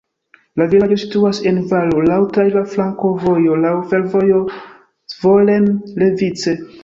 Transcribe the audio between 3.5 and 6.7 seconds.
laŭ fervojo Zvolen-Levice.